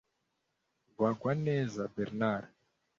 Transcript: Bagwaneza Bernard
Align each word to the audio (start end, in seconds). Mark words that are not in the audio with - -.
Bagwaneza 0.99 1.83
Bernard 1.93 2.45